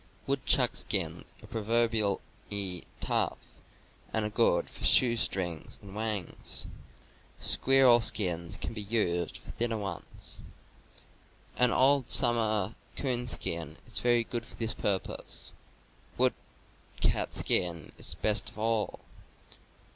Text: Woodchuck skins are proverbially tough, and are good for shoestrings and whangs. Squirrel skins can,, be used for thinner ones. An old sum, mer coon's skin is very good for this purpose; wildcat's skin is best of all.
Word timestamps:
Woodchuck 0.25 0.75
skins 0.75 1.27
are 1.43 1.47
proverbially 1.47 2.85
tough, 3.01 3.37
and 4.11 4.25
are 4.25 4.29
good 4.31 4.67
for 4.67 4.83
shoestrings 4.83 5.77
and 5.79 5.93
whangs. 5.95 6.65
Squirrel 7.37 8.01
skins 8.01 8.57
can,, 8.57 8.73
be 8.73 8.81
used 8.81 9.37
for 9.37 9.51
thinner 9.51 9.77
ones. 9.77 10.41
An 11.55 11.69
old 11.71 12.09
sum, 12.09 12.35
mer 12.35 12.73
coon's 12.97 13.33
skin 13.33 13.77
is 13.85 13.99
very 13.99 14.23
good 14.23 14.43
for 14.47 14.55
this 14.55 14.73
purpose; 14.73 15.53
wildcat's 16.17 17.37
skin 17.37 17.91
is 17.99 18.15
best 18.15 18.49
of 18.49 18.57
all. 18.57 19.01